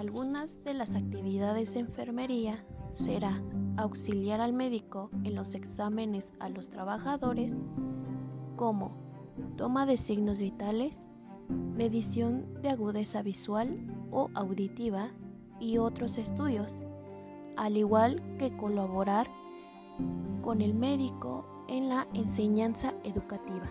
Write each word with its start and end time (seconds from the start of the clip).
Algunas 0.00 0.64
de 0.64 0.72
las 0.72 0.94
actividades 0.94 1.74
de 1.74 1.80
enfermería 1.80 2.64
será 2.90 3.42
auxiliar 3.76 4.40
al 4.40 4.54
médico 4.54 5.10
en 5.24 5.34
los 5.34 5.54
exámenes 5.54 6.32
a 6.40 6.48
los 6.48 6.70
trabajadores 6.70 7.60
como 8.56 8.96
toma 9.58 9.84
de 9.84 9.98
signos 9.98 10.40
vitales, 10.40 11.04
medición 11.50 12.62
de 12.62 12.70
agudeza 12.70 13.20
visual 13.20 13.78
o 14.10 14.30
auditiva 14.32 15.10
y 15.60 15.76
otros 15.76 16.16
estudios, 16.16 16.82
al 17.58 17.76
igual 17.76 18.22
que 18.38 18.56
colaborar 18.56 19.28
con 20.40 20.62
el 20.62 20.72
médico 20.72 21.44
en 21.68 21.90
la 21.90 22.08
enseñanza 22.14 22.94
educativa. 23.04 23.70